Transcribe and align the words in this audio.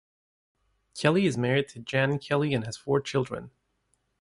Kelly 0.97 1.27
is 1.27 1.37
married 1.37 1.67
to 1.67 1.79
Jan 1.79 2.17
Kelly 2.17 2.55
and 2.55 2.65
has 2.65 2.75
four 2.75 3.01
children. 3.01 3.51